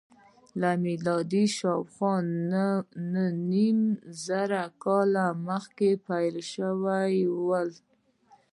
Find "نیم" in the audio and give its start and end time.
3.51-3.79